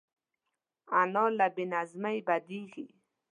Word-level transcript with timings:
انا 0.99 1.25
له 1.37 1.47
بې 1.55 1.65
نظمۍ 1.73 2.17
بدېږي 2.27 2.85